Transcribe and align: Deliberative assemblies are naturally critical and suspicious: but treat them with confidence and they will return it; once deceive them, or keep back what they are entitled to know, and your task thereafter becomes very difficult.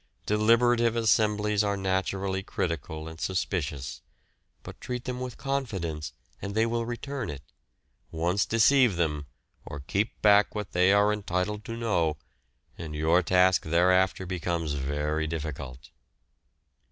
Deliberative 0.25 0.95
assemblies 0.95 1.63
are 1.63 1.77
naturally 1.77 2.41
critical 2.41 3.07
and 3.07 3.21
suspicious: 3.21 4.01
but 4.63 4.81
treat 4.81 5.03
them 5.05 5.19
with 5.19 5.37
confidence 5.37 6.11
and 6.41 6.55
they 6.55 6.65
will 6.65 6.87
return 6.87 7.29
it; 7.29 7.43
once 8.09 8.47
deceive 8.47 8.95
them, 8.95 9.27
or 9.63 9.81
keep 9.81 10.19
back 10.23 10.55
what 10.55 10.71
they 10.71 10.91
are 10.91 11.13
entitled 11.13 11.63
to 11.65 11.77
know, 11.77 12.17
and 12.79 12.95
your 12.95 13.21
task 13.21 13.61
thereafter 13.65 14.25
becomes 14.25 14.73
very 14.73 15.27
difficult. 15.27 15.91